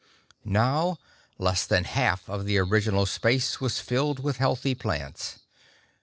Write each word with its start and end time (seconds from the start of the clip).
Now 0.43 0.97
less 1.37 1.63
than 1.67 1.83
half 1.83 2.27
of 2.27 2.45
the 2.47 2.57
original 2.57 3.05
space 3.05 3.61
was 3.61 3.79
filled 3.79 4.17
with 4.19 4.37
healthy 4.37 4.73
plants. 4.73 5.37